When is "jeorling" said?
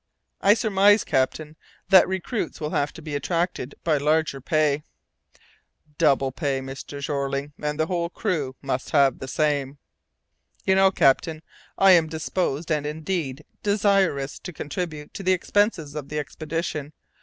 7.03-7.53